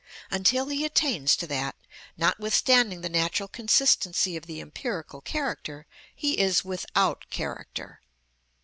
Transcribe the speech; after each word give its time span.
Until 0.31 0.69
he 0.69 0.83
attains 0.83 1.35
to 1.35 1.45
that, 1.45 1.75
notwithstanding 2.17 3.01
the 3.01 3.07
natural 3.07 3.47
consistency 3.47 4.35
of 4.35 4.47
the 4.47 4.59
empirical 4.59 5.21
character, 5.21 5.85
he 6.15 6.39
is 6.39 6.65
without 6.65 7.27
character. 7.29 8.01